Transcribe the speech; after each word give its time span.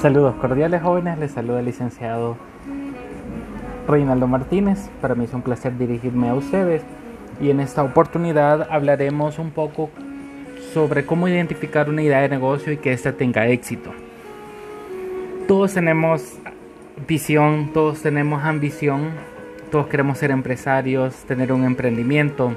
Saludos 0.00 0.34
cordiales 0.36 0.80
jóvenes, 0.80 1.18
les 1.18 1.30
saluda 1.30 1.60
el 1.60 1.66
licenciado 1.66 2.38
Reinaldo 3.86 4.26
Martínez. 4.26 4.88
Para 5.02 5.14
mí 5.14 5.24
es 5.24 5.34
un 5.34 5.42
placer 5.42 5.76
dirigirme 5.76 6.30
a 6.30 6.34
ustedes 6.34 6.80
y 7.38 7.50
en 7.50 7.60
esta 7.60 7.82
oportunidad 7.82 8.66
hablaremos 8.70 9.38
un 9.38 9.50
poco 9.50 9.90
sobre 10.72 11.04
cómo 11.04 11.28
identificar 11.28 11.90
una 11.90 12.00
idea 12.00 12.22
de 12.22 12.30
negocio 12.30 12.72
y 12.72 12.78
que 12.78 12.94
ésta 12.94 13.12
tenga 13.12 13.48
éxito. 13.48 13.90
Todos 15.46 15.74
tenemos 15.74 16.38
visión, 17.06 17.70
todos 17.74 18.00
tenemos 18.00 18.42
ambición, 18.42 19.10
todos 19.70 19.86
queremos 19.88 20.16
ser 20.16 20.30
empresarios, 20.30 21.14
tener 21.26 21.52
un 21.52 21.64
emprendimiento 21.64 22.54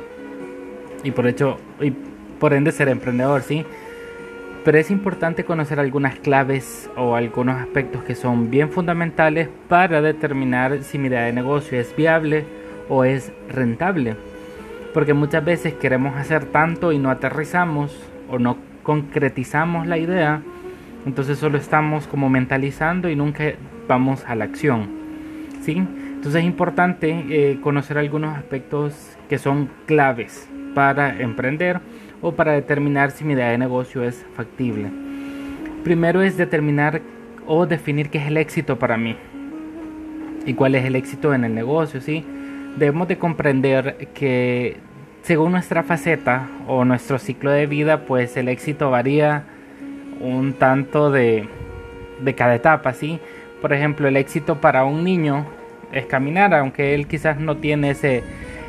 y 1.03 1.11
por 1.11 1.27
hecho 1.27 1.57
y 1.81 1.91
por 2.39 2.53
ende 2.53 2.71
ser 2.71 2.87
emprendedor, 2.87 3.41
¿sí? 3.41 3.65
Pero 4.64 4.77
es 4.77 4.91
importante 4.91 5.43
conocer 5.43 5.80
algunas 5.80 6.16
claves 6.20 6.89
o 6.95 7.16
algunos 7.16 7.59
aspectos 7.59 8.04
que 8.04 8.16
son 8.16 8.49
bien 8.49 8.70
fundamentales 8.70 9.49
para 9.67 10.02
determinar 10.02 10.84
si 10.84 10.98
mi 10.98 11.08
idea 11.08 11.23
de 11.23 11.34
negocio 11.34 11.80
es 11.80 11.94
viable 11.95 12.45
o 12.88 13.04
es 13.04 13.34
rentable. 13.49 14.16
Porque 14.94 15.13
muchas 15.13 15.44
veces 15.44 15.73
queremos 15.73 16.16
hacer 16.16 16.45
tanto 16.45 16.91
y 16.91 16.99
no 16.99 17.09
aterrizamos 17.09 17.98
o 18.30 18.40
no 18.40 18.57
concretizamos 18.84 19.88
la 19.88 19.98
idea, 19.98 20.41
entonces 21.05 21.40
solo 21.40 21.57
estamos 21.57 22.07
como 22.07 22.30
mentalizando 22.30 23.09
y 23.09 23.16
nunca 23.16 23.54
vamos 23.88 24.23
a 24.26 24.35
la 24.35 24.45
acción. 24.45 24.88
¿sí? 25.62 25.77
Entonces 25.77 26.41
es 26.41 26.45
importante 26.45 27.26
eh, 27.30 27.59
conocer 27.62 27.98
algunos 27.98 28.38
aspectos 28.38 29.18
que 29.27 29.38
son 29.38 29.70
claves 29.85 30.48
para 30.73 31.20
emprender 31.20 31.82
o 32.23 32.32
para 32.32 32.54
determinar 32.54 33.12
si 33.12 33.23
mi 33.23 33.34
idea 33.34 33.50
de 33.50 33.59
negocio 33.59 34.04
es 34.04 34.26
factible. 34.36 34.90
Primero 35.84 36.23
es 36.23 36.38
determinar 36.38 37.02
o 37.46 37.68
definir 37.68 38.09
qué 38.09 38.18
es 38.18 38.27
el 38.27 38.38
éxito 38.38 38.80
para 38.80 38.98
mí 38.98 39.15
y 40.46 40.55
cuál 40.55 40.74
es 40.74 40.85
el 40.85 40.96
éxito 40.96 41.35
en 41.35 41.43
el 41.43 41.54
negocio, 41.54 42.02
¿sí? 42.02 42.26
Debemos 42.77 43.07
de 43.07 43.18
comprender 43.20 44.10
que 44.15 44.77
según 45.21 45.52
nuestra 45.52 45.84
faceta 45.84 46.49
o 46.68 46.84
nuestro 46.85 47.20
ciclo 47.20 47.52
de 47.52 47.68
vida, 47.68 48.05
pues 48.05 48.35
el 48.37 48.48
éxito 48.48 48.90
varía 48.90 49.43
un 50.20 50.54
tanto 50.54 51.12
de, 51.12 51.48
de 52.21 52.35
cada 52.35 52.55
etapa, 52.55 52.93
¿sí? 52.93 53.20
Por 53.62 53.74
ejemplo, 53.74 54.08
el 54.08 54.18
éxito 54.18 54.60
para 54.60 54.85
un 54.85 55.04
niño 55.04 55.46
es 55.91 56.05
caminar, 56.05 56.54
aunque 56.54 56.96
él 56.96 57.08
quizás 57.08 57.40
no 57.40 57.58
tiene 57.58 57.91
ese, 57.91 58.24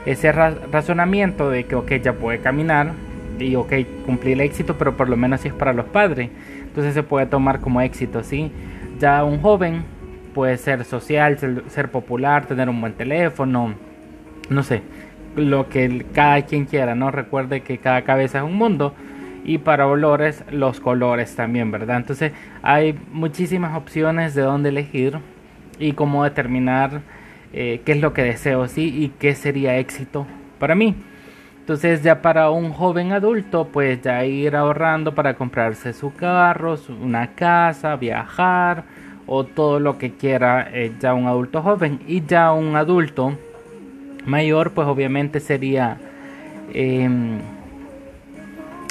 ese 0.06 0.30
razonamiento 0.32 1.50
de 1.50 1.64
que, 1.64 2.00
ya 2.00 2.12
puede 2.12 2.38
caminar, 2.38 2.92
y 3.38 3.56
ok, 3.56 3.72
cumplí 4.06 4.32
el 4.32 4.40
éxito, 4.40 4.76
pero 4.78 4.96
por 4.96 5.08
lo 5.08 5.16
menos 5.16 5.40
si 5.40 5.48
es 5.48 5.54
para 5.54 5.72
los 5.72 5.86
padres. 5.86 6.30
Entonces 6.62 6.94
se 6.94 7.02
puede 7.02 7.26
tomar 7.26 7.60
como 7.60 7.80
éxito, 7.80 8.22
¿sí? 8.22 8.50
Ya 8.98 9.24
un 9.24 9.40
joven 9.40 9.84
puede 10.34 10.56
ser 10.58 10.84
social, 10.84 11.38
ser, 11.68 11.90
popular, 11.90 12.46
tener 12.46 12.68
un 12.68 12.80
buen 12.80 12.94
teléfono, 12.94 13.74
no 14.50 14.62
sé, 14.62 14.82
lo 15.36 15.68
que 15.68 16.04
cada 16.12 16.42
quien 16.42 16.64
quiera, 16.64 16.94
¿no? 16.94 17.10
Recuerde 17.10 17.62
que 17.62 17.78
cada 17.78 18.02
cabeza 18.02 18.38
es 18.38 18.44
un 18.44 18.56
mundo 18.56 18.94
y 19.44 19.58
para 19.58 19.86
olores 19.86 20.44
los 20.50 20.80
colores 20.80 21.36
también, 21.36 21.70
¿verdad? 21.70 21.98
Entonces 21.98 22.32
hay 22.62 22.98
muchísimas 23.12 23.76
opciones 23.76 24.34
de 24.34 24.42
dónde 24.42 24.70
elegir 24.70 25.18
y 25.78 25.92
cómo 25.92 26.24
determinar 26.24 27.02
eh, 27.52 27.82
qué 27.84 27.92
es 27.92 28.00
lo 28.00 28.12
que 28.12 28.22
deseo, 28.22 28.66
¿sí? 28.66 28.88
Y 28.88 29.08
qué 29.18 29.34
sería 29.34 29.78
éxito 29.78 30.26
para 30.58 30.74
mí. 30.74 30.96
Entonces 31.64 32.02
ya 32.02 32.20
para 32.20 32.50
un 32.50 32.74
joven 32.74 33.12
adulto, 33.12 33.68
pues 33.72 34.02
ya 34.02 34.22
ir 34.26 34.54
ahorrando 34.54 35.14
para 35.14 35.32
comprarse 35.32 35.94
su 35.94 36.12
carro, 36.12 36.76
una 37.00 37.28
casa, 37.28 37.96
viajar 37.96 38.84
o 39.26 39.44
todo 39.44 39.80
lo 39.80 39.96
que 39.96 40.12
quiera 40.12 40.68
eh, 40.70 40.92
ya 41.00 41.14
un 41.14 41.26
adulto 41.26 41.62
joven. 41.62 42.00
Y 42.06 42.22
ya 42.26 42.52
un 42.52 42.76
adulto 42.76 43.32
mayor, 44.26 44.72
pues 44.72 44.86
obviamente 44.86 45.40
sería 45.40 45.96
em, 46.74 47.38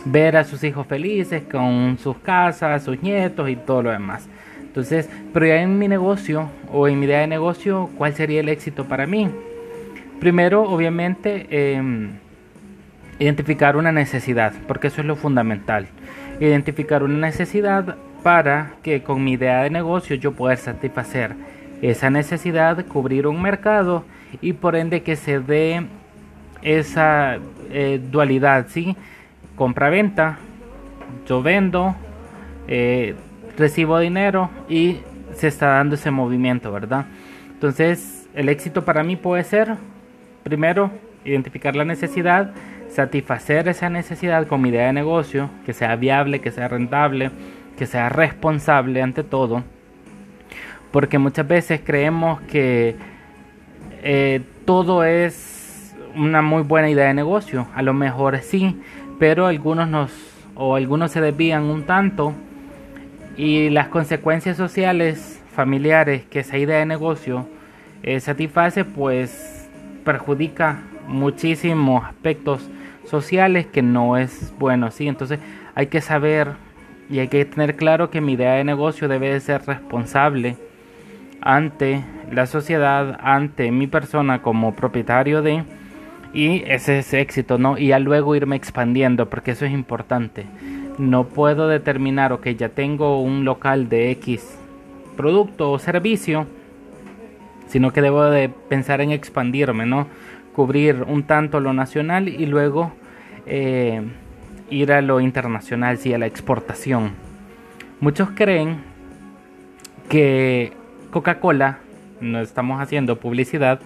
ver 0.06 0.36
a 0.36 0.44
sus 0.44 0.64
hijos 0.64 0.88
felices 0.88 1.44
con 1.44 2.00
sus 2.00 2.18
casas, 2.18 2.84
sus 2.84 3.04
nietos 3.04 3.52
y 3.52 3.56
todo 3.56 3.84
lo 3.84 3.92
demás. 3.92 4.28
Entonces, 4.64 5.08
pero 5.32 5.46
ya 5.46 5.62
en 5.62 5.78
mi 5.78 5.88
negocio 5.88 6.50
o 6.72 6.88
en 6.88 7.00
mi 7.00 7.06
idea 7.06 7.20
de 7.20 7.28
negocio, 7.28 7.92
¿cuál 8.00 8.16
sería 8.16 8.40
el 8.40 8.50
éxito 8.50 8.86
para 8.86 9.06
mí? 9.06 9.30
Primero, 10.20 10.64
obviamente, 10.64 11.46
eh, 11.52 12.10
Identificar 13.20 13.76
una 13.76 13.92
necesidad, 13.92 14.54
porque 14.68 14.88
eso 14.88 15.02
es 15.02 15.08
lo 15.08 15.16
fundamental. 15.16 15.88
Identificar 16.40 17.04
una 17.04 17.18
necesidad 17.18 17.96
para 18.24 18.74
que 18.82 19.04
con 19.04 19.24
mi 19.24 19.34
idea 19.34 19.64
de 19.64 19.70
negocio 19.70 20.16
yo 20.16 20.32
pueda 20.32 20.56
satisfacer 20.56 21.36
esa 21.82 22.10
necesidad, 22.10 22.86
cubrir 22.86 23.28
un 23.28 23.42
mercado 23.42 24.06
y 24.42 24.54
por 24.54 24.76
ende 24.76 25.04
que 25.04 25.16
se 25.16 25.40
dé 25.40 25.86
esa 26.62 27.38
eh, 27.72 28.00
dualidad, 28.12 28.68
¿sí? 28.70 28.96
Compra-venta, 29.56 30.38
yo 31.28 31.44
vendo, 31.44 31.96
eh, 32.68 33.16
recibo 33.58 34.00
dinero 34.00 34.50
y 34.70 35.00
se 35.36 35.48
está 35.48 35.68
dando 35.68 35.96
ese 35.96 36.10
movimiento, 36.10 36.72
¿verdad? 36.72 37.06
Entonces, 37.52 38.28
el 38.34 38.50
éxito 38.50 38.86
para 38.86 39.04
mí 39.04 39.16
puede 39.16 39.44
ser, 39.44 39.76
primero, 40.44 40.92
identificar 41.26 41.76
la 41.76 41.86
necesidad, 41.86 42.52
satisfacer 42.94 43.68
esa 43.68 43.90
necesidad 43.90 44.48
con 44.48 44.66
idea 44.66 44.88
de 44.88 44.94
negocio, 44.94 45.50
que 45.66 45.74
sea 45.74 45.96
viable, 45.96 46.42
que 46.42 46.52
sea 46.52 46.68
rentable, 46.68 47.32
que 47.78 47.86
sea 47.86 48.10
responsable 48.10 49.02
ante 49.02 49.24
todo. 49.24 49.64
Porque 50.92 51.18
muchas 51.18 51.48
veces 51.48 51.82
creemos 51.84 52.42
que 52.42 52.96
eh, 54.04 54.42
todo 54.66 55.04
es 55.04 55.96
una 56.16 56.42
muy 56.42 56.62
buena 56.62 56.90
idea 56.90 57.08
de 57.08 57.14
negocio. 57.14 57.68
A 57.74 57.82
lo 57.82 57.94
mejor 57.94 58.38
sí, 58.40 58.80
pero 59.20 59.48
algunos 59.48 59.88
nos 59.88 60.12
o 60.56 60.76
algunos 60.76 61.12
se 61.12 61.20
desvían 61.20 61.64
un 61.64 61.84
tanto 61.84 62.34
y 63.38 63.72
las 63.72 63.88
consecuencias 63.88 64.56
sociales, 64.56 65.42
familiares 65.56 66.26
que 66.26 66.40
esa 66.40 66.60
idea 66.60 66.78
de 66.78 66.86
negocio 66.86 67.48
eh, 68.04 68.20
satisface, 68.20 68.86
pues 68.86 69.68
perjudica 70.06 70.84
muchísimos 71.08 72.04
aspectos 72.06 72.70
sociales 73.06 73.66
que 73.66 73.82
no 73.82 74.18
es 74.18 74.54
bueno, 74.60 74.92
¿sí? 74.92 75.08
Entonces 75.08 75.40
hay 75.76 75.88
que 75.88 76.02
saber 76.02 76.54
y 77.10 77.20
hay 77.20 77.28
que 77.28 77.46
tener 77.46 77.76
claro 77.76 78.10
que 78.10 78.22
mi 78.22 78.34
idea 78.34 78.54
de 78.54 78.64
negocio 78.64 79.08
debe 79.08 79.32
de 79.32 79.40
ser 79.40 79.66
responsable 79.66 80.58
ante 81.42 82.04
la 82.32 82.46
sociedad, 82.46 83.20
ante 83.22 83.72
mi 83.72 83.88
persona 83.88 84.42
como 84.42 84.76
propietario 84.76 85.42
de 85.42 85.64
y 86.34 86.64
ese 86.66 87.00
es 87.00 87.14
éxito, 87.14 87.60
¿no? 87.60 87.78
Y 87.78 87.88
ya 87.88 88.00
luego 88.00 88.36
irme 88.36 88.56
expandiendo 88.56 89.30
porque 89.30 89.52
eso 89.52 89.66
es 89.66 89.72
importante. 89.72 90.46
No 90.98 91.26
puedo 91.26 91.68
determinar, 91.68 92.34
ok, 92.34 92.48
ya 92.50 92.70
tengo 92.70 93.22
un 93.22 93.46
local 93.46 93.88
de 93.88 94.10
X 94.12 94.58
producto 95.16 95.72
o 95.72 95.80
servicio, 95.80 96.48
sino 97.68 97.94
que 97.94 98.02
debo 98.02 98.26
de 98.26 98.50
pensar 98.50 99.02
en 99.02 99.12
expandirme, 99.12 99.86
¿no? 99.86 100.08
Cubrir 100.54 101.04
un 101.08 101.24
tanto 101.24 101.60
lo 101.60 101.74
nacional 101.74 102.30
y 102.30 102.46
luego 102.46 102.94
eh, 103.46 104.02
ir 104.70 104.92
a 104.92 105.02
lo 105.02 105.20
internacional, 105.20 105.98
sí, 105.98 106.14
a 106.14 106.18
la 106.18 106.26
exportación. 106.26 107.12
Muchos 108.00 108.30
creen 108.36 108.78
que 110.10 110.74
Coca-Cola, 111.12 111.80
no 112.22 112.40
estamos 112.40 112.82
haciendo 112.82 113.20
publicidad, 113.20 113.80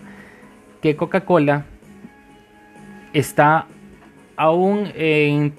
que 0.82 0.96
Coca-Cola 0.96 1.66
está 3.14 3.66
aún 4.36 4.92
en 4.96 5.54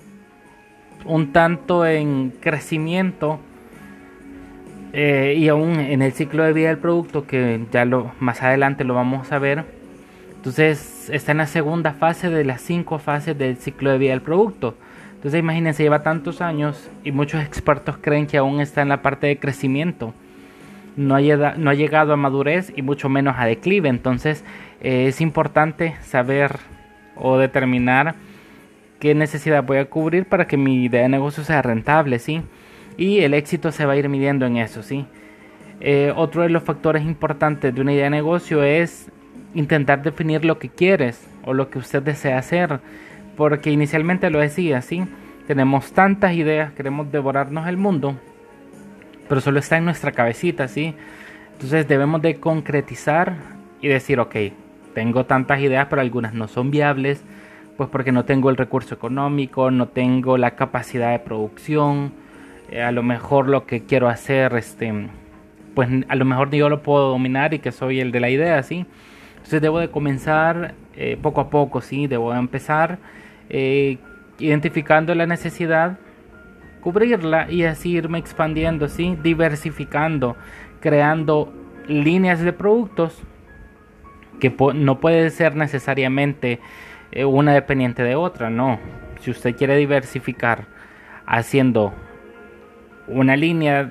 un 1.04 1.32
tanto 1.32 1.86
en 1.86 2.30
crecimiento 2.40 3.40
eh, 4.92 5.34
y 5.36 5.48
aún 5.48 5.80
en 5.80 6.02
el 6.02 6.12
ciclo 6.12 6.44
de 6.44 6.52
vida 6.52 6.68
del 6.68 6.78
producto 6.78 7.26
que 7.26 7.64
ya 7.70 7.84
lo 7.84 8.12
más 8.20 8.42
adelante 8.42 8.84
lo 8.84 8.94
vamos 8.94 9.30
a 9.32 9.38
ver 9.38 9.77
entonces 10.38 11.10
está 11.12 11.32
en 11.32 11.38
la 11.38 11.48
segunda 11.48 11.94
fase 11.94 12.30
de 12.30 12.44
las 12.44 12.60
cinco 12.60 13.00
fases 13.00 13.36
del 13.36 13.56
ciclo 13.56 13.90
de 13.90 13.98
vida 13.98 14.10
del 14.12 14.22
producto. 14.22 14.76
Entonces 15.14 15.40
imagínense, 15.40 15.82
lleva 15.82 16.04
tantos 16.04 16.40
años 16.40 16.88
y 17.02 17.10
muchos 17.10 17.42
expertos 17.42 17.96
creen 18.00 18.28
que 18.28 18.38
aún 18.38 18.60
está 18.60 18.82
en 18.82 18.88
la 18.88 19.02
parte 19.02 19.26
de 19.26 19.40
crecimiento. 19.40 20.14
No 20.96 21.16
ha, 21.16 21.20
llegado 21.20 22.12
a 22.12 22.16
madurez 22.16 22.72
y 22.76 22.82
mucho 22.82 23.08
menos 23.08 23.34
a 23.36 23.46
declive. 23.46 23.88
Entonces 23.88 24.44
eh, 24.80 25.06
es 25.08 25.20
importante 25.20 25.96
saber 26.02 26.60
o 27.16 27.36
determinar 27.36 28.14
qué 29.00 29.16
necesidad 29.16 29.64
voy 29.64 29.78
a 29.78 29.90
cubrir 29.90 30.24
para 30.26 30.46
que 30.46 30.56
mi 30.56 30.84
idea 30.84 31.02
de 31.02 31.08
negocio 31.08 31.42
sea 31.42 31.62
rentable, 31.62 32.20
¿sí? 32.20 32.42
Y 32.96 33.20
el 33.20 33.34
éxito 33.34 33.72
se 33.72 33.86
va 33.86 33.94
a 33.94 33.96
ir 33.96 34.08
midiendo 34.08 34.46
en 34.46 34.56
eso, 34.56 34.84
¿sí? 34.84 35.04
Eh, 35.80 36.12
otro 36.14 36.42
de 36.42 36.48
los 36.48 36.62
factores 36.62 37.02
importantes 37.02 37.74
de 37.74 37.80
una 37.80 37.92
idea 37.92 38.04
de 38.04 38.10
negocio 38.10 38.62
es 38.62 39.10
intentar 39.58 40.02
definir 40.02 40.44
lo 40.44 40.58
que 40.60 40.68
quieres 40.68 41.28
o 41.44 41.52
lo 41.52 41.68
que 41.68 41.80
usted 41.80 42.00
desea 42.00 42.38
hacer, 42.38 42.78
porque 43.36 43.70
inicialmente 43.70 44.30
lo 44.30 44.38
decía, 44.38 44.82
¿sí? 44.82 45.02
Tenemos 45.48 45.92
tantas 45.92 46.34
ideas, 46.34 46.72
queremos 46.72 47.10
devorarnos 47.10 47.66
el 47.66 47.76
mundo, 47.76 48.14
pero 49.28 49.40
solo 49.40 49.58
está 49.58 49.76
en 49.76 49.84
nuestra 49.84 50.12
cabecita, 50.12 50.68
¿sí? 50.68 50.94
Entonces 51.54 51.88
debemos 51.88 52.22
de 52.22 52.38
concretizar 52.38 53.34
y 53.80 53.88
decir, 53.88 54.20
ok, 54.20 54.36
tengo 54.94 55.26
tantas 55.26 55.60
ideas, 55.60 55.88
pero 55.90 56.02
algunas 56.02 56.34
no 56.34 56.46
son 56.46 56.70
viables, 56.70 57.24
pues 57.76 57.88
porque 57.90 58.12
no 58.12 58.24
tengo 58.24 58.50
el 58.50 58.56
recurso 58.56 58.94
económico, 58.94 59.72
no 59.72 59.88
tengo 59.88 60.38
la 60.38 60.52
capacidad 60.52 61.10
de 61.10 61.18
producción, 61.18 62.12
eh, 62.70 62.82
a 62.82 62.92
lo 62.92 63.02
mejor 63.02 63.48
lo 63.48 63.66
que 63.66 63.84
quiero 63.84 64.08
hacer, 64.08 64.54
este, 64.54 65.08
pues 65.74 65.88
a 66.08 66.14
lo 66.14 66.24
mejor 66.24 66.50
yo 66.50 66.68
lo 66.68 66.80
puedo 66.82 67.08
dominar 67.08 67.54
y 67.54 67.58
que 67.58 67.72
soy 67.72 67.98
el 67.98 68.12
de 68.12 68.20
la 68.20 68.30
idea, 68.30 68.62
¿sí? 68.62 68.86
Entonces 69.38 69.62
debo 69.62 69.78
de 69.78 69.88
comenzar 69.88 70.74
eh, 70.94 71.16
poco 71.20 71.40
a 71.40 71.50
poco, 71.50 71.80
¿sí? 71.80 72.06
Debo 72.06 72.32
de 72.32 72.38
empezar 72.38 72.98
eh, 73.48 73.98
identificando 74.38 75.14
la 75.14 75.26
necesidad, 75.26 75.98
cubrirla 76.80 77.50
y 77.50 77.64
así 77.64 77.92
irme 77.92 78.18
expandiendo, 78.18 78.88
¿sí? 78.88 79.16
Diversificando, 79.22 80.36
creando 80.80 81.52
líneas 81.86 82.40
de 82.40 82.52
productos 82.52 83.22
que 84.38 84.54
no 84.74 85.00
puede 85.00 85.30
ser 85.30 85.56
necesariamente 85.56 86.60
eh, 87.12 87.24
una 87.24 87.54
dependiente 87.54 88.02
de 88.02 88.14
otra, 88.14 88.50
no. 88.50 88.78
Si 89.20 89.30
usted 89.30 89.56
quiere 89.56 89.76
diversificar 89.76 90.66
haciendo 91.26 91.92
una 93.06 93.36
línea 93.36 93.90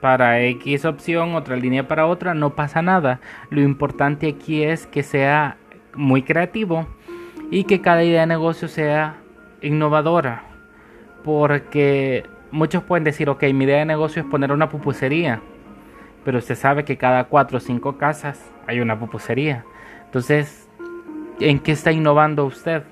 para 0.00 0.40
X 0.42 0.84
opción, 0.84 1.34
otra 1.34 1.56
línea 1.56 1.88
para 1.88 2.06
otra, 2.06 2.34
no 2.34 2.54
pasa 2.54 2.82
nada. 2.82 3.20
Lo 3.50 3.60
importante 3.60 4.28
aquí 4.28 4.62
es 4.62 4.86
que 4.86 5.02
sea 5.02 5.56
muy 5.94 6.22
creativo 6.22 6.86
y 7.50 7.64
que 7.64 7.80
cada 7.80 8.04
idea 8.04 8.20
de 8.22 8.26
negocio 8.28 8.68
sea 8.68 9.16
innovadora. 9.62 10.44
Porque 11.24 12.24
muchos 12.50 12.82
pueden 12.82 13.04
decir, 13.04 13.28
ok, 13.28 13.42
mi 13.54 13.64
idea 13.64 13.78
de 13.78 13.84
negocio 13.86 14.22
es 14.22 14.28
poner 14.28 14.52
una 14.52 14.68
pupusería. 14.68 15.40
Pero 16.24 16.38
usted 16.38 16.54
sabe 16.54 16.84
que 16.84 16.96
cada 16.96 17.24
cuatro 17.24 17.58
o 17.58 17.60
cinco 17.60 17.98
casas 17.98 18.50
hay 18.66 18.80
una 18.80 18.98
pupusería. 18.98 19.64
Entonces, 20.04 20.68
¿en 21.40 21.58
qué 21.58 21.72
está 21.72 21.92
innovando 21.92 22.44
usted? 22.44 22.82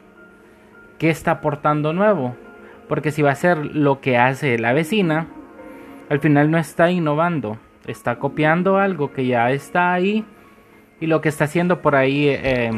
¿Qué 0.98 1.10
está 1.10 1.32
aportando 1.32 1.92
nuevo? 1.92 2.34
Porque 2.88 3.10
si 3.10 3.22
va 3.22 3.30
a 3.30 3.32
hacer 3.32 3.58
lo 3.58 4.00
que 4.00 4.16
hace 4.16 4.58
la 4.58 4.72
vecina, 4.72 5.26
al 6.08 6.20
final 6.20 6.50
no 6.50 6.58
está 6.58 6.90
innovando, 6.90 7.58
está 7.86 8.18
copiando 8.18 8.78
algo 8.78 9.12
que 9.12 9.26
ya 9.26 9.50
está 9.50 9.92
ahí 9.92 10.24
y 11.00 11.06
lo 11.06 11.20
que 11.20 11.28
está 11.28 11.44
haciendo 11.44 11.82
por 11.82 11.94
ahí, 11.94 12.28
eh, 12.28 12.70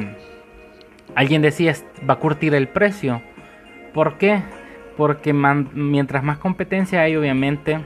alguien 1.14 1.42
decía, 1.42 1.74
va 2.08 2.14
a 2.14 2.18
curtir 2.18 2.54
el 2.54 2.68
precio. 2.68 3.22
¿Por 3.92 4.18
qué? 4.18 4.42
Porque 4.96 5.32
mientras 5.32 6.24
más 6.24 6.38
competencia 6.38 7.02
hay, 7.02 7.16
obviamente, 7.16 7.78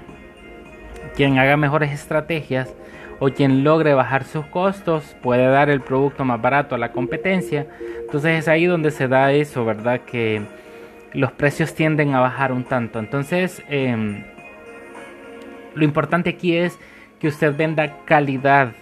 quien 1.14 1.38
haga 1.38 1.56
mejores 1.56 1.92
estrategias 1.92 2.74
o 3.18 3.28
quien 3.28 3.62
logre 3.62 3.94
bajar 3.94 4.24
sus 4.24 4.46
costos 4.46 5.16
puede 5.22 5.46
dar 5.46 5.70
el 5.70 5.80
producto 5.80 6.24
más 6.24 6.40
barato 6.40 6.74
a 6.74 6.78
la 6.78 6.92
competencia. 6.92 7.66
Entonces 8.00 8.38
es 8.38 8.48
ahí 8.48 8.66
donde 8.66 8.90
se 8.90 9.08
da 9.08 9.32
eso, 9.32 9.64
¿verdad? 9.64 10.00
Que 10.00 10.42
los 11.12 11.30
precios 11.32 11.74
tienden 11.74 12.14
a 12.14 12.20
bajar 12.20 12.52
un 12.52 12.64
tanto. 12.64 12.98
Entonces, 12.98 13.62
em, 13.68 14.24
lo 15.74 15.84
importante 15.84 16.30
aquí 16.30 16.56
es 16.56 16.78
que 17.18 17.28
usted 17.28 17.56
venda 17.56 17.98
calidad, 18.04 18.72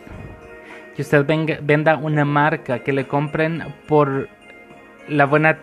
que 0.96 1.02
usted 1.02 1.24
venda 1.62 1.96
una 1.96 2.24
marca, 2.24 2.80
que 2.80 2.92
le 2.92 3.06
compren 3.06 3.62
por 3.86 4.28
la 5.08 5.26
buena 5.26 5.58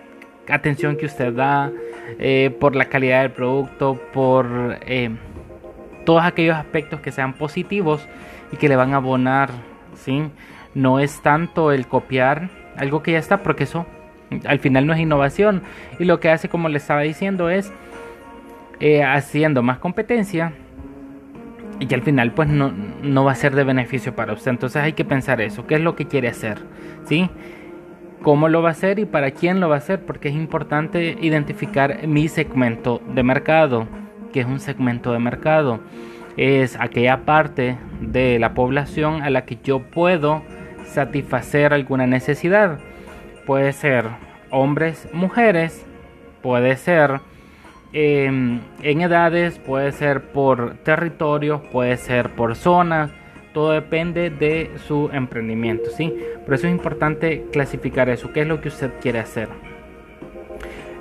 atención 0.47 0.95
que 0.95 1.06
usted 1.06 1.33
da, 1.33 1.71
eh, 2.19 2.56
por 2.59 2.75
la 2.75 2.85
calidad 2.85 3.21
del 3.21 3.31
producto, 3.31 4.00
por 4.13 4.77
eh, 4.85 5.09
todos 6.06 6.24
aquellos 6.24 6.56
aspectos 6.56 7.01
que 7.01 7.12
sean 7.12 7.33
positivos 7.33 8.07
y 8.51 8.57
que 8.57 8.69
le 8.69 8.75
van 8.75 8.94
a 8.94 8.97
abonar, 8.97 9.50
¿sí? 9.95 10.30
No 10.73 11.00
es 11.00 11.21
tanto 11.21 11.71
el 11.71 11.88
copiar 11.88 12.50
algo 12.77 13.01
que 13.01 13.13
ya 13.13 13.19
está, 13.19 13.44
porque 13.44 13.63
eso 13.63 13.85
al 14.45 14.59
final 14.59 14.85
no 14.85 14.94
es 14.94 15.00
innovación. 15.00 15.63
Y 16.00 16.06
lo 16.06 16.19
que 16.19 16.30
hace, 16.30 16.47
como 16.47 16.69
le 16.69 16.77
estaba 16.77 17.01
diciendo, 17.01 17.50
es 17.50 17.73
eh, 18.80 19.03
haciendo 19.03 19.63
más 19.63 19.80
competencia 19.80 20.53
y 21.79 21.94
al 21.94 22.01
final 22.01 22.31
pues 22.31 22.50
no, 22.50 22.74
no, 23.01 23.24
va 23.24 23.31
a 23.31 23.35
ser 23.35 23.56
de 23.56 23.63
beneficio 23.63 24.15
para 24.15 24.33
usted. 24.33 24.51
Entonces 24.51 24.81
hay 24.81 24.94
que 24.94 25.06
pensar 25.06 25.41
eso, 25.41 25.68
qué 25.68 25.75
es 25.75 25.81
lo 25.81 25.95
que 25.95 26.06
quiere 26.06 26.27
hacer, 26.27 26.59
¿sí? 27.06 27.29
¿Cómo 28.21 28.50
lo 28.50 28.62
va 28.62 28.69
a 28.69 28.71
hacer 28.71 29.00
y 29.00 29.06
para 29.06 29.31
quién 29.31 29.59
lo 29.59 29.69
va 29.69 29.75
a 29.75 29.77
hacer? 29.77 30.06
Porque 30.06 30.29
es 30.29 30.35
importante 30.35 31.18
identificar 31.21 32.07
mi 32.07 32.27
segmento 32.27 33.01
de 33.13 33.24
mercado, 33.24 33.88
que 34.33 34.41
es 34.41 34.45
un 34.47 34.59
segmento 34.59 35.13
de 35.13 35.19
mercado. 35.19 35.79
Es 36.35 36.75
aquella 36.79 37.25
parte 37.25 37.77
de 38.01 38.39
la 38.39 38.53
población 38.53 39.21
a 39.21 39.30
la 39.30 39.45
que 39.45 39.57
yo 39.63 39.83
puedo 39.83 40.44
satisfacer 40.85 41.73
alguna 41.73 42.07
necesidad. 42.07 42.80
Puede 43.45 43.71
ser 43.71 44.06
hombres, 44.50 45.07
mujeres, 45.13 45.85
puede 46.41 46.75
ser 46.75 47.21
Em, 47.94 48.60
en 48.81 49.01
edades, 49.01 49.60
puede 49.60 49.92
ser 49.94 50.31
por 50.31 50.75
territorio, 50.84 51.63
puede 51.72 51.95
ser 51.98 52.31
por 52.31 52.56
zonas, 52.56 53.12
todo 53.54 53.72
depende 53.72 54.30
de 54.30 54.72
su 54.86 55.10
emprendimiento, 55.13 55.89
¿sí? 55.89 56.13
Por 56.45 56.54
eso 56.54 56.68
es 56.68 56.74
importante 56.74 57.45
clasificar 57.51 58.10
eso, 58.10 58.34
qué 58.34 58.42
es 58.42 58.48
lo 58.48 58.60
que 58.60 58.68
usted 58.68 58.92
quiere 59.01 59.19
hacer. 59.19 59.48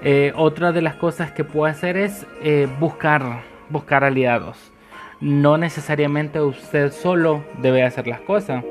Eh, 0.02 0.32
otra 0.36 0.70
de 0.70 0.80
las 0.82 0.94
cosas 0.94 1.32
que 1.32 1.42
puede 1.42 1.72
hacer 1.72 1.96
es 1.96 2.24
eh, 2.42 2.68
buscar, 2.78 3.42
buscar 3.68 4.04
aliados. 4.04 4.72
No 5.20 5.58
necesariamente 5.58 6.40
usted 6.40 6.92
solo 6.92 7.42
debe 7.60 7.82
hacer 7.82 8.06
las 8.06 8.20
cosas. 8.20 8.62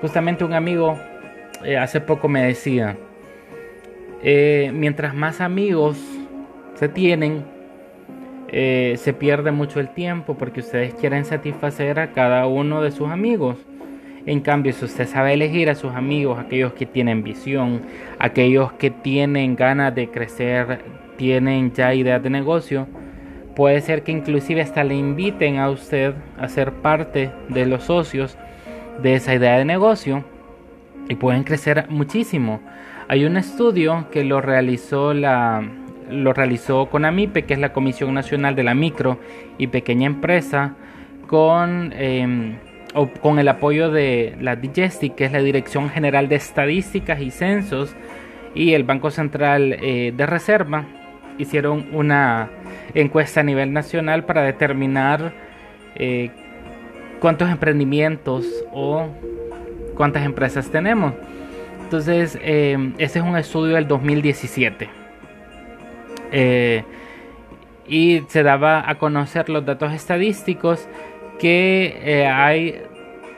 Justamente 0.00 0.44
un 0.44 0.54
amigo 0.54 0.98
eh, 1.64 1.76
hace 1.76 2.00
poco 2.00 2.28
me 2.28 2.44
decía, 2.44 2.96
mientras 4.22 5.14
más 5.14 5.40
amigos 5.40 6.15
se 6.76 6.88
tienen, 6.88 7.44
eh, 8.48 8.94
se 8.98 9.12
pierde 9.12 9.50
mucho 9.50 9.80
el 9.80 9.88
tiempo 9.88 10.34
porque 10.34 10.60
ustedes 10.60 10.94
quieren 10.94 11.24
satisfacer 11.24 11.98
a 11.98 12.12
cada 12.12 12.46
uno 12.46 12.82
de 12.82 12.92
sus 12.92 13.10
amigos. 13.10 13.56
En 14.26 14.40
cambio, 14.40 14.72
si 14.72 14.84
usted 14.84 15.06
sabe 15.06 15.34
elegir 15.34 15.70
a 15.70 15.74
sus 15.74 15.94
amigos, 15.94 16.38
aquellos 16.38 16.72
que 16.72 16.84
tienen 16.84 17.22
visión, 17.22 17.82
aquellos 18.18 18.72
que 18.72 18.90
tienen 18.90 19.56
ganas 19.56 19.94
de 19.94 20.08
crecer, 20.08 20.80
tienen 21.16 21.72
ya 21.72 21.94
ideas 21.94 22.22
de 22.22 22.30
negocio, 22.30 22.86
puede 23.54 23.80
ser 23.80 24.02
que 24.02 24.12
inclusive 24.12 24.60
hasta 24.60 24.84
le 24.84 24.96
inviten 24.96 25.58
a 25.58 25.70
usted 25.70 26.14
a 26.38 26.48
ser 26.48 26.72
parte 26.72 27.30
de 27.48 27.66
los 27.66 27.84
socios 27.84 28.36
de 29.02 29.14
esa 29.14 29.34
idea 29.34 29.58
de 29.58 29.64
negocio 29.64 30.24
y 31.08 31.14
pueden 31.14 31.44
crecer 31.44 31.86
muchísimo. 31.88 32.60
Hay 33.08 33.24
un 33.24 33.36
estudio 33.36 34.08
que 34.10 34.24
lo 34.24 34.40
realizó 34.40 35.14
la 35.14 35.62
lo 36.10 36.32
realizó 36.32 36.86
con 36.86 37.04
AMIPE, 37.04 37.44
que 37.44 37.54
es 37.54 37.60
la 37.60 37.72
Comisión 37.72 38.14
Nacional 38.14 38.54
de 38.54 38.64
la 38.64 38.74
Micro 38.74 39.18
y 39.58 39.68
Pequeña 39.68 40.06
Empresa, 40.06 40.74
con, 41.26 41.92
em, 41.96 42.56
con 43.20 43.38
el 43.38 43.48
apoyo 43.48 43.90
de 43.90 44.36
la 44.40 44.56
DIGESTI, 44.56 45.10
que 45.10 45.24
es 45.24 45.32
la 45.32 45.42
Dirección 45.42 45.90
General 45.90 46.28
de 46.28 46.36
Estadísticas 46.36 47.20
y 47.20 47.30
Censos, 47.30 47.94
y 48.54 48.72
el 48.72 48.84
Banco 48.84 49.10
Central 49.10 49.76
eh, 49.80 50.12
de 50.16 50.26
Reserva. 50.26 50.86
Hicieron 51.38 51.86
una 51.92 52.48
encuesta 52.94 53.40
a 53.40 53.42
nivel 53.42 53.72
nacional 53.72 54.24
para 54.24 54.42
determinar 54.42 55.32
eh, 55.94 56.30
cuántos 57.20 57.50
emprendimientos 57.50 58.46
o 58.72 59.08
cuántas 59.94 60.24
empresas 60.24 60.70
tenemos. 60.70 61.12
Entonces, 61.82 62.38
em, 62.42 62.94
ese 62.98 63.18
es 63.18 63.24
un 63.24 63.36
estudio 63.36 63.74
del 63.74 63.86
2017. 63.86 65.05
Eh, 66.32 66.84
y 67.88 68.22
se 68.28 68.42
daba 68.42 68.88
a 68.88 68.96
conocer 68.96 69.48
los 69.48 69.64
datos 69.64 69.92
estadísticos 69.92 70.88
que 71.38 72.00
eh, 72.02 72.26
hay 72.26 72.82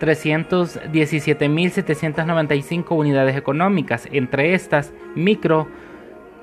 317.795 0.00 2.86
unidades 2.90 3.36
económicas, 3.36 4.08
entre 4.12 4.54
estas 4.54 4.92
micro, 5.14 5.68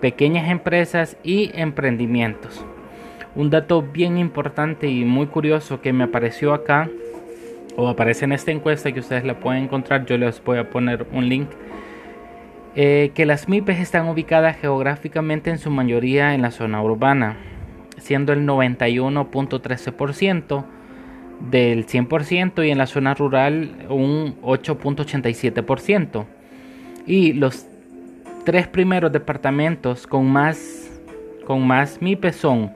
pequeñas 0.02 0.50
empresas 0.50 1.18
y 1.24 1.52
emprendimientos. 1.54 2.66
Un 3.36 3.50
dato 3.50 3.82
bien 3.82 4.18
importante 4.18 4.88
y 4.88 5.06
muy 5.06 5.28
curioso 5.28 5.80
que 5.82 5.94
me 5.94 6.04
apareció 6.04 6.54
acá, 6.54 6.90
o 7.78 7.88
aparece 7.90 8.26
en 8.26 8.34
esta 8.34 8.52
encuesta 8.52 8.92
que 8.92 9.00
ustedes 9.00 9.24
la 9.26 9.40
pueden 9.40 9.64
encontrar, 9.64 10.06
yo 10.06 10.16
les 10.18 10.44
voy 10.44 10.60
a 10.60 10.70
poner 10.70 11.08
un 11.12 11.28
link 11.28 11.50
eh, 12.76 13.12
que 13.16 13.26
las 13.26 13.48
MIPES 13.48 13.80
están 13.80 14.10
ubicadas 14.10 14.58
geográficamente 14.58 15.50
en 15.50 15.60
su 15.60 15.70
mayoría 15.70 16.34
en 16.34 16.42
la 16.42 16.52
zona 16.52 16.84
urbana, 16.84 17.38
siendo 17.98 18.34
el 18.34 18.46
91.13% 18.46 20.66
del 21.40 21.88
100% 21.88 22.68
y 22.68 22.72
en 22.72 22.78
la 22.78 22.88
zona 22.88 23.14
rural 23.14 23.86
un 23.90 24.36
8.87%. 24.42 26.26
Y 27.08 27.34
los 27.34 27.66
tres 28.44 28.68
primeros 28.68 29.12
departamentos 29.12 30.08
con 30.08 30.30
más, 30.30 30.90
con 31.46 31.66
más 31.66 32.02
MIPES 32.02 32.36
son 32.36 32.72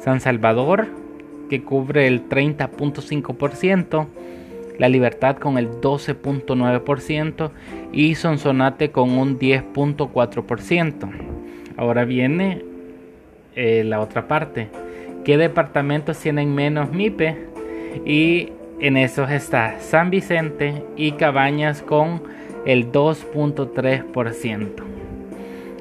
San 0.00 0.20
Salvador, 0.20 0.86
que 1.48 1.62
cubre 1.62 2.06
el 2.06 2.28
30.5%, 2.28 4.06
La 4.78 4.88
Libertad 4.88 5.36
con 5.36 5.58
el 5.58 5.70
12.9% 5.80 7.50
y 7.92 8.14
Sonsonate 8.14 8.90
con 8.90 9.10
un 9.10 9.38
10.4%. 9.38 11.10
Ahora 11.76 12.04
viene 12.04 12.62
eh, 13.54 13.84
la 13.84 14.00
otra 14.00 14.28
parte. 14.28 14.68
¿Qué 15.24 15.36
departamentos 15.38 16.18
tienen 16.18 16.54
menos 16.54 16.92
MIPE? 16.92 17.36
Y 18.04 18.52
en 18.80 18.96
esos 18.96 19.30
está 19.30 19.80
San 19.80 20.10
Vicente 20.10 20.82
y 20.96 21.12
Cabañas 21.12 21.82
con 21.82 22.22
el 22.66 22.92
2.3%. 22.92 24.68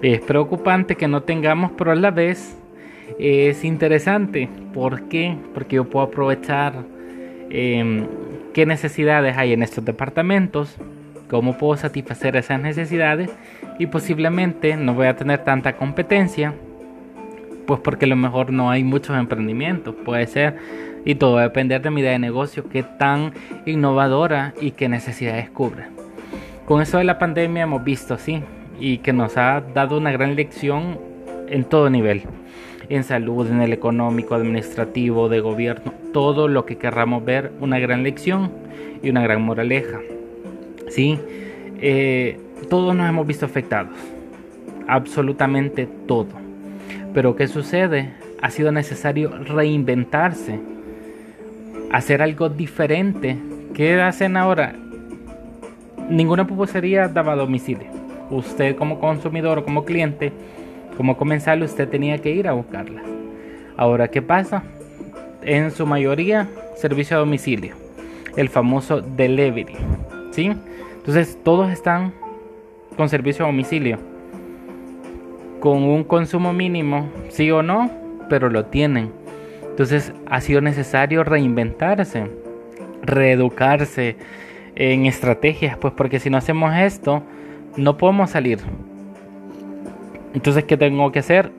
Es 0.01 0.21
preocupante 0.21 0.95
que 0.95 1.07
no 1.07 1.23
tengamos, 1.23 1.71
pero 1.77 1.91
a 1.91 1.95
la 1.95 2.11
vez 2.11 2.57
es 3.19 3.63
interesante. 3.63 4.49
¿Por 4.73 5.09
qué? 5.09 5.35
Porque 5.53 5.77
yo 5.77 5.85
puedo 5.85 6.05
aprovechar 6.05 6.73
em, 7.49 8.05
qué 8.55 8.65
necesidades 8.65 9.35
hay 9.35 9.51
en 9.51 9.63
estos 9.63 9.83
departamentos, 9.83 10.77
cómo 11.29 11.57
puedo 11.57 11.75
satisfacer 11.75 12.37
esas 12.37 12.61
necesidades 12.61 13.29
y 13.79 13.87
posiblemente 13.87 14.77
no 14.77 14.93
voy 14.93 15.07
a 15.07 15.17
tener 15.17 15.43
tanta 15.43 15.75
competencia, 15.75 16.53
pues 17.67 17.81
porque 17.81 18.05
a 18.05 18.07
lo 18.07 18.15
mejor 18.15 18.53
no 18.53 18.71
hay 18.71 18.81
muchos 18.85 19.17
emprendimientos, 19.17 19.93
puede 20.05 20.25
ser, 20.27 20.55
y 21.03 21.15
todo 21.15 21.33
va 21.33 21.41
a 21.41 21.49
depender 21.49 21.81
de 21.81 21.91
mi 21.91 21.99
idea 21.99 22.13
de 22.13 22.19
negocio, 22.19 22.69
qué 22.69 22.81
tan 22.81 23.33
innovadora 23.65 24.53
y 24.61 24.71
qué 24.71 24.87
necesidades 24.87 25.49
cubre. 25.49 25.87
Con 26.65 26.81
eso 26.81 26.97
de 26.97 27.03
la 27.03 27.19
pandemia 27.19 27.63
hemos 27.63 27.83
visto, 27.83 28.17
sí, 28.17 28.41
y 28.79 28.99
que 28.99 29.11
nos 29.11 29.35
ha 29.35 29.63
dado 29.73 29.97
una 29.97 30.13
gran 30.13 30.37
lección 30.37 30.97
en 31.49 31.65
todo 31.65 31.89
nivel 31.89 32.23
en 32.89 33.03
salud, 33.03 33.49
en 33.49 33.61
el 33.61 33.73
económico, 33.73 34.35
administrativo, 34.35 35.29
de 35.29 35.39
gobierno, 35.39 35.93
todo 36.13 36.47
lo 36.47 36.65
que 36.65 36.77
querramos 36.77 37.23
ver, 37.25 37.51
una 37.59 37.79
gran 37.79 38.03
lección 38.03 38.51
y 39.01 39.09
una 39.09 39.21
gran 39.23 39.41
moraleja. 39.41 39.99
¿Sí? 40.89 41.19
Eh, 41.79 42.39
todos 42.69 42.95
nos 42.95 43.09
hemos 43.09 43.27
visto 43.27 43.45
afectados, 43.45 43.95
absolutamente 44.87 45.87
todo. 46.07 46.29
Pero 47.13 47.35
¿qué 47.35 47.47
sucede? 47.47 48.13
Ha 48.41 48.49
sido 48.49 48.71
necesario 48.71 49.31
reinventarse, 49.43 50.59
hacer 51.91 52.21
algo 52.21 52.49
diferente. 52.49 53.37
¿Qué 53.73 54.01
hacen 54.01 54.37
ahora? 54.37 54.75
Ninguna 56.09 56.45
pupusería 56.45 57.07
daba 57.07 57.35
domicilio. 57.35 57.87
Usted 58.29 58.75
como 58.75 58.99
consumidor 58.99 59.59
o 59.59 59.63
como 59.63 59.85
cliente 59.85 60.31
como 60.97 61.17
comensal 61.17 61.63
usted 61.63 61.89
tenía 61.89 62.17
que 62.19 62.31
ir 62.31 62.47
a 62.47 62.53
buscarla. 62.53 63.01
Ahora, 63.77 64.07
¿qué 64.07 64.21
pasa? 64.21 64.63
En 65.41 65.71
su 65.71 65.85
mayoría, 65.85 66.47
servicio 66.75 67.17
a 67.17 67.19
domicilio. 67.19 67.75
El 68.35 68.49
famoso 68.49 69.01
delivery. 69.01 69.75
¿Sí? 70.31 70.51
Entonces, 70.97 71.37
todos 71.43 71.71
están 71.71 72.13
con 72.95 73.09
servicio 73.09 73.45
a 73.45 73.47
domicilio. 73.47 73.99
Con 75.59 75.83
un 75.83 76.03
consumo 76.03 76.53
mínimo, 76.53 77.09
sí 77.29 77.51
o 77.51 77.61
no, 77.61 77.89
pero 78.29 78.49
lo 78.49 78.65
tienen. 78.65 79.11
Entonces, 79.69 80.13
ha 80.25 80.41
sido 80.41 80.61
necesario 80.61 81.23
reinventarse, 81.23 82.29
reeducarse 83.01 84.15
en 84.75 85.05
estrategias, 85.05 85.77
pues 85.77 85.93
porque 85.93 86.19
si 86.19 86.29
no 86.29 86.37
hacemos 86.37 86.73
esto, 86.75 87.23
no 87.77 87.97
podemos 87.97 88.31
salir. 88.31 88.59
Entonces, 90.35 90.65
¿qué 90.65 90.75
tengo 90.75 91.11
que 91.13 91.19
hacer? 91.19 91.51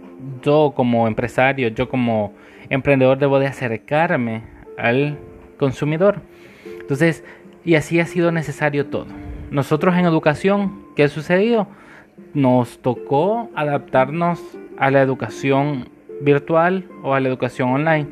Yo 0.43 0.75
como 0.77 1.09
empresario, 1.09 1.69
yo 1.69 1.89
como 1.89 2.35
emprendedor 2.69 3.19
debo 3.19 3.39
de 3.39 3.47
acercarme 3.47 4.43
al 4.77 5.19
consumidor. 5.59 6.21
Entonces, 6.81 7.25
y 7.65 7.75
así 7.75 7.99
ha 8.01 8.07
sido 8.07 8.31
necesario 8.33 8.87
todo. 8.87 9.07
Nosotros 9.51 9.97
en 9.97 10.05
educación, 10.05 10.85
¿qué 10.95 11.05
ha 11.05 11.09
sucedido? 11.09 11.67
Nos 12.35 12.79
tocó 12.83 13.51
adaptarnos 13.55 14.43
a 14.77 14.91
la 14.91 15.01
educación 15.01 15.89
virtual 16.21 16.85
o 17.03 17.15
a 17.15 17.21
la 17.21 17.29
educación 17.29 17.71
online. 17.71 18.07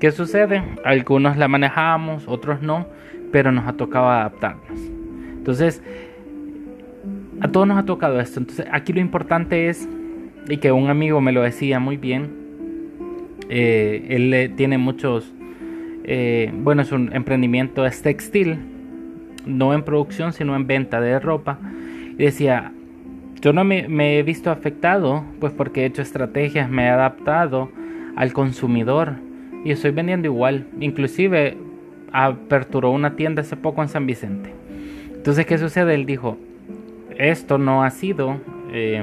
¿Qué 0.00 0.10
sucede? 0.10 0.64
Algunos 0.84 1.36
la 1.36 1.46
manejamos, 1.46 2.26
otros 2.26 2.60
no, 2.60 2.86
pero 3.30 3.52
nos 3.52 3.68
ha 3.68 3.74
tocado 3.74 4.08
adaptarnos. 4.08 4.80
Entonces, 5.46 5.80
a 7.40 7.48
todos 7.48 7.66
nos 7.66 7.78
ha 7.78 7.84
tocado 7.84 8.20
esto. 8.20 8.40
Entonces, 8.40 8.66
aquí 8.70 8.92
lo 8.92 9.00
importante 9.00 9.68
es, 9.68 9.88
y 10.48 10.58
que 10.58 10.72
un 10.72 10.88
amigo 10.88 11.20
me 11.20 11.32
lo 11.32 11.42
decía 11.42 11.78
muy 11.78 11.96
bien, 11.96 12.30
eh, 13.48 14.06
él 14.10 14.54
tiene 14.56 14.78
muchos, 14.78 15.32
eh, 16.04 16.52
bueno, 16.54 16.82
es 16.82 16.92
un 16.92 17.14
emprendimiento, 17.14 17.86
es 17.86 18.02
textil, 18.02 18.58
no 19.44 19.74
en 19.74 19.82
producción, 19.82 20.32
sino 20.32 20.56
en 20.56 20.66
venta 20.66 21.00
de 21.00 21.18
ropa. 21.20 21.58
Y 22.18 22.24
decía, 22.24 22.72
yo 23.40 23.52
no 23.52 23.64
me, 23.64 24.18
he 24.18 24.22
visto 24.22 24.50
afectado, 24.50 25.24
pues 25.40 25.52
porque 25.52 25.82
he 25.82 25.86
hecho 25.86 26.02
estrategias, 26.02 26.70
me 26.70 26.84
he 26.84 26.88
adaptado 26.88 27.70
al 28.16 28.32
consumidor 28.32 29.14
y 29.64 29.70
estoy 29.70 29.90
vendiendo 29.90 30.26
igual. 30.26 30.66
Inclusive 30.80 31.56
aperturó 32.12 32.90
una 32.90 33.14
tienda 33.14 33.42
hace 33.42 33.56
poco 33.56 33.82
en 33.82 33.88
San 33.88 34.06
Vicente. 34.06 34.52
Entonces, 35.14 35.44
¿qué 35.46 35.58
sucede? 35.58 35.94
Él 35.94 36.06
dijo, 36.06 36.38
esto 37.18 37.58
no 37.58 37.82
ha 37.84 37.90
sido 37.90 38.40
eh, 38.72 39.02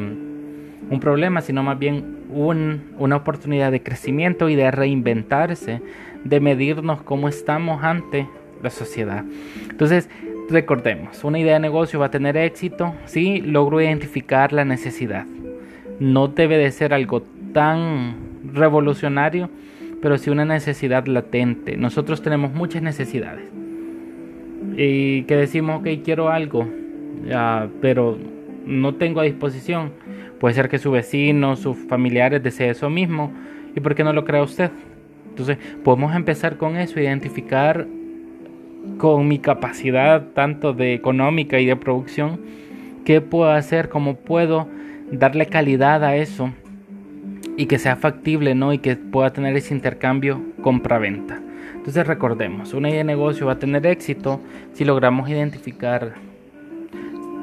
un 0.89 0.99
problema, 0.99 1.41
sino 1.41 1.63
más 1.63 1.79
bien 1.79 2.17
una 2.33 3.15
oportunidad 3.15 3.71
de 3.71 3.83
crecimiento 3.83 4.49
y 4.49 4.55
de 4.55 4.71
reinventarse, 4.71 5.81
de 6.23 6.39
medirnos 6.39 7.01
cómo 7.01 7.27
estamos 7.27 7.83
ante 7.83 8.27
la 8.61 8.69
sociedad. 8.69 9.23
Entonces, 9.69 10.09
recordemos, 10.49 11.23
una 11.23 11.39
idea 11.39 11.53
de 11.53 11.59
negocio 11.59 11.99
va 11.99 12.07
a 12.07 12.11
tener 12.11 12.37
éxito 12.37 12.95
si 13.05 13.41
logro 13.41 13.81
identificar 13.81 14.53
la 14.53 14.65
necesidad. 14.65 15.25
No 15.99 16.27
debe 16.27 16.57
de 16.57 16.71
ser 16.71 16.93
algo 16.93 17.23
tan 17.53 18.15
revolucionario, 18.53 19.49
pero 20.01 20.17
sí 20.17 20.29
una 20.29 20.45
necesidad 20.45 21.05
latente. 21.05 21.77
Nosotros 21.77 22.21
tenemos 22.21 22.53
muchas 22.53 22.81
necesidades. 22.81 23.45
Y 24.75 25.23
que 25.23 25.35
decimos, 25.35 25.81
ok, 25.81 26.03
quiero 26.03 26.29
algo, 26.29 26.67
pero 27.81 28.17
no 28.65 28.95
tengo 28.95 29.19
a 29.19 29.23
disposición. 29.23 29.91
Puede 30.39 30.55
ser 30.55 30.69
que 30.69 30.77
su 30.77 30.91
vecino, 30.91 31.55
sus 31.55 31.77
familiares 31.77 32.43
desee 32.43 32.69
eso 32.69 32.89
mismo. 32.89 33.31
¿Y 33.75 33.79
por 33.79 33.95
qué 33.95 34.03
no 34.03 34.13
lo 34.13 34.25
crea 34.25 34.43
usted? 34.43 34.71
Entonces, 35.29 35.57
podemos 35.83 36.15
empezar 36.15 36.57
con 36.57 36.77
eso, 36.77 36.99
identificar 36.99 37.87
con 38.97 39.27
mi 39.27 39.39
capacidad 39.39 40.21
tanto 40.33 40.73
de 40.73 40.93
económica 40.93 41.59
y 41.59 41.65
de 41.65 41.75
producción, 41.75 42.41
qué 43.05 43.21
puedo 43.21 43.49
hacer, 43.49 43.89
cómo 43.89 44.15
puedo 44.15 44.67
darle 45.11 45.45
calidad 45.47 46.03
a 46.03 46.15
eso 46.17 46.51
y 47.55 47.65
que 47.67 47.79
sea 47.79 47.95
factible, 47.95 48.55
¿no? 48.55 48.73
Y 48.73 48.79
que 48.79 48.95
pueda 48.95 49.31
tener 49.31 49.55
ese 49.55 49.73
intercambio 49.73 50.41
compra-venta. 50.61 51.41
Entonces 51.75 52.05
recordemos, 52.05 52.73
una 52.73 52.89
idea 52.89 52.99
de 52.99 53.05
negocio 53.05 53.45
va 53.45 53.53
a 53.53 53.59
tener 53.59 53.85
éxito 53.85 54.39
si 54.73 54.85
logramos 54.85 55.29
identificar 55.29 56.13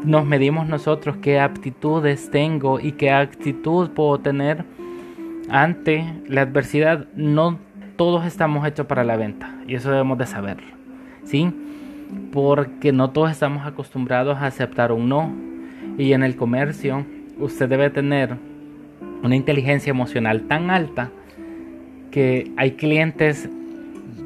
nos 0.04 0.24
medimos 0.24 0.68
nosotros 0.68 1.16
qué 1.22 1.40
aptitudes 1.40 2.30
tengo 2.30 2.80
y 2.80 2.92
qué 2.92 3.10
actitud 3.10 3.90
puedo 3.90 4.18
tener 4.18 4.64
ante 5.48 6.04
la 6.26 6.42
adversidad. 6.42 7.06
No 7.14 7.58
todos 7.96 8.24
estamos 8.24 8.66
hechos 8.66 8.86
para 8.86 9.04
la 9.04 9.16
venta 9.16 9.56
y 9.66 9.74
eso 9.74 9.90
debemos 9.90 10.18
de 10.18 10.26
saberlo, 10.26 10.68
¿sí? 11.24 11.52
Porque 12.32 12.92
no 12.92 13.10
todos 13.10 13.30
estamos 13.30 13.66
acostumbrados 13.66 14.38
a 14.38 14.46
aceptar 14.46 14.92
un 14.92 15.08
no 15.08 15.32
y 15.98 16.12
en 16.12 16.22
el 16.22 16.36
comercio 16.36 17.04
usted 17.38 17.68
debe 17.68 17.90
tener 17.90 18.36
una 19.22 19.36
inteligencia 19.36 19.90
emocional 19.90 20.42
tan 20.42 20.70
alta 20.70 21.10
que 22.10 22.50
hay 22.56 22.72
clientes 22.72 23.48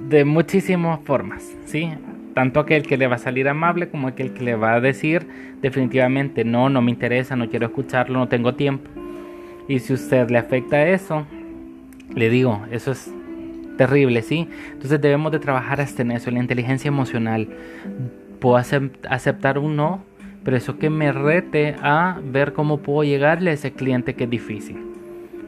de 0.09 0.25
muchísimas 0.25 1.00
formas, 1.00 1.45
¿sí? 1.64 1.90
Tanto 2.34 2.60
aquel 2.60 2.82
que 2.82 2.96
le 2.96 3.06
va 3.06 3.14
a 3.14 3.18
salir 3.18 3.48
amable 3.48 3.88
como 3.88 4.08
aquel 4.08 4.32
que 4.32 4.44
le 4.44 4.56
va 4.56 4.74
a 4.74 4.80
decir 4.80 5.26
definitivamente 5.62 6.44
no, 6.44 6.68
no 6.68 6.82
me 6.82 6.90
interesa, 6.90 7.36
no 7.36 7.48
quiero 7.48 7.66
escucharlo, 7.66 8.18
no 8.18 8.28
tengo 8.28 8.54
tiempo. 8.54 8.90
Y 9.68 9.78
si 9.78 9.94
usted 9.94 10.28
le 10.28 10.38
afecta 10.38 10.86
eso, 10.88 11.26
le 12.14 12.28
digo, 12.28 12.66
eso 12.70 12.92
es 12.92 13.10
terrible, 13.78 14.20
¿sí? 14.22 14.48
Entonces 14.72 15.00
debemos 15.00 15.32
de 15.32 15.38
trabajar 15.38 15.80
hasta 15.80 16.02
en 16.02 16.10
eso, 16.10 16.30
la 16.30 16.40
inteligencia 16.40 16.88
emocional. 16.88 17.48
Puedo 18.40 18.56
aceptar 18.56 19.58
un 19.58 19.76
no, 19.76 20.04
pero 20.44 20.56
eso 20.56 20.78
que 20.78 20.90
me 20.90 21.12
rete 21.12 21.76
a 21.80 22.20
ver 22.22 22.52
cómo 22.52 22.78
puedo 22.78 23.04
llegarle 23.04 23.50
a 23.50 23.54
ese 23.54 23.72
cliente 23.72 24.14
que 24.14 24.24
es 24.24 24.30
difícil. 24.30 24.76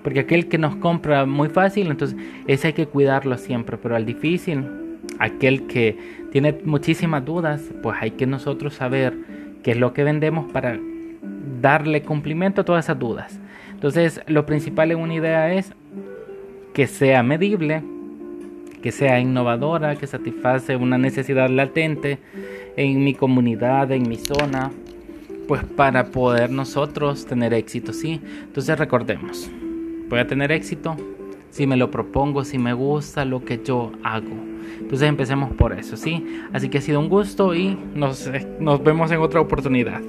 Porque 0.02 0.20
aquel 0.20 0.48
que 0.48 0.56
nos 0.56 0.76
compra 0.76 1.26
muy 1.26 1.48
fácil, 1.48 1.88
entonces 1.90 2.16
ese 2.46 2.68
hay 2.68 2.72
que 2.72 2.86
cuidarlo 2.86 3.36
siempre, 3.36 3.76
pero 3.76 3.96
al 3.96 4.06
difícil 4.06 4.85
aquel 5.18 5.66
que 5.66 5.98
tiene 6.32 6.58
muchísimas 6.64 7.24
dudas, 7.24 7.62
pues 7.82 7.96
hay 8.00 8.12
que 8.12 8.26
nosotros 8.26 8.74
saber 8.74 9.14
qué 9.62 9.72
es 9.72 9.78
lo 9.78 9.92
que 9.92 10.04
vendemos 10.04 10.50
para 10.52 10.78
darle 11.60 12.02
cumplimiento 12.02 12.60
a 12.60 12.64
todas 12.64 12.84
esas 12.84 12.98
dudas. 12.98 13.38
Entonces, 13.72 14.20
lo 14.26 14.46
principal 14.46 14.90
en 14.90 14.98
una 14.98 15.14
idea 15.14 15.52
es 15.52 15.72
que 16.72 16.86
sea 16.86 17.22
medible, 17.22 17.82
que 18.82 18.92
sea 18.92 19.18
innovadora, 19.20 19.96
que 19.96 20.06
satisface 20.06 20.76
una 20.76 20.98
necesidad 20.98 21.48
latente 21.48 22.18
en 22.76 23.02
mi 23.02 23.14
comunidad, 23.14 23.90
en 23.92 24.08
mi 24.08 24.16
zona, 24.16 24.70
pues 25.48 25.64
para 25.64 26.06
poder 26.06 26.50
nosotros 26.50 27.26
tener 27.26 27.54
éxito, 27.54 27.92
¿sí? 27.92 28.20
Entonces 28.42 28.78
recordemos, 28.78 29.50
voy 30.08 30.18
a 30.18 30.26
tener 30.26 30.52
éxito 30.52 30.96
si 31.56 31.66
me 31.66 31.78
lo 31.78 31.90
propongo, 31.90 32.44
si 32.44 32.58
me 32.58 32.75
gusta 32.75 33.25
lo 33.25 33.42
que 33.42 33.62
yo 33.64 33.90
hago. 34.02 34.36
Entonces 34.78 35.08
empecemos 35.08 35.54
por 35.54 35.72
eso, 35.72 35.96
¿sí? 35.96 36.22
Así 36.52 36.68
que 36.68 36.76
ha 36.76 36.80
sido 36.82 37.00
un 37.00 37.08
gusto 37.08 37.54
y 37.54 37.78
nos, 37.94 38.30
nos 38.60 38.84
vemos 38.84 39.10
en 39.10 39.20
otra 39.20 39.40
oportunidad. 39.40 40.02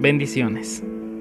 Bendiciones. 0.00 0.82